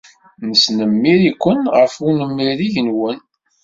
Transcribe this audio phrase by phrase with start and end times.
[0.49, 3.19] Nesnemmir-iken ɣef unmireg-nwen.